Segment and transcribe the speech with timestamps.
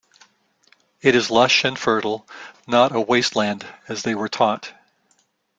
[1.03, 2.27] It is lush and fertile,
[2.65, 4.73] not a wasteland as they were taught.